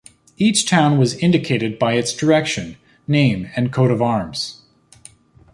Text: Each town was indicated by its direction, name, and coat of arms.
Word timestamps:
Each 0.39 0.65
town 0.65 0.97
was 0.97 1.13
indicated 1.13 1.77
by 1.77 1.93
its 1.93 2.11
direction, 2.11 2.77
name, 3.07 3.51
and 3.55 3.71
coat 3.71 3.91
of 3.91 4.01
arms. 4.01 4.63